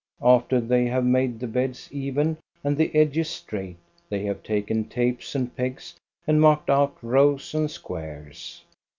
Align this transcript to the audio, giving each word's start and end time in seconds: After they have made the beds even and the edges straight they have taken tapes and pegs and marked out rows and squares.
After 0.23 0.59
they 0.59 0.85
have 0.85 1.05
made 1.05 1.39
the 1.39 1.45
beds 1.45 1.87
even 1.91 2.37
and 2.63 2.75
the 2.75 2.89
edges 2.95 3.29
straight 3.29 3.77
they 4.09 4.23
have 4.23 4.41
taken 4.41 4.85
tapes 4.85 5.35
and 5.35 5.55
pegs 5.55 5.93
and 6.25 6.41
marked 6.41 6.71
out 6.71 6.97
rows 7.03 7.53
and 7.53 7.69
squares. 7.69 8.63